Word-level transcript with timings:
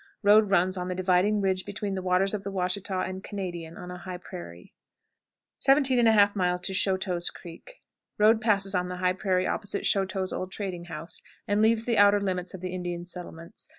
Road 0.23 0.49
runs 0.49 0.77
on 0.77 0.87
the 0.87 0.95
dividing 0.95 1.41
ridge 1.41 1.63
between 1.63 1.93
the 1.93 2.01
waters 2.01 2.33
of 2.33 2.43
the 2.43 2.49
Washita 2.49 3.01
and 3.01 3.23
Canadian, 3.23 3.77
on 3.77 3.91
a 3.91 3.99
high 3.99 4.17
prairie. 4.17 4.73
17 5.59 5.99
1/2. 6.03 6.73
Choteau's 6.73 7.29
Creek. 7.29 7.83
Road 8.17 8.41
passes 8.41 8.73
on 8.73 8.87
the 8.89 8.97
high 8.97 9.13
prairie 9.13 9.45
opposite 9.45 9.83
Choteau's 9.85 10.33
old 10.33 10.51
trading 10.51 10.85
house, 10.85 11.21
and 11.47 11.61
leaves 11.61 11.85
the 11.85 11.99
outer 11.99 12.19
limits 12.19 12.55
of 12.55 12.61
the 12.61 12.73
Indian 12.73 13.05
settlements. 13.05 13.69